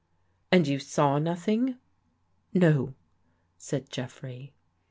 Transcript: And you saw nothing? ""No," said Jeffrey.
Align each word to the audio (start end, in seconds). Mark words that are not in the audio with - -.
And 0.51 0.67
you 0.67 0.79
saw 0.79 1.19
nothing? 1.19 1.77
""No," 2.65 2.95
said 3.59 3.87
Jeffrey. 3.91 4.51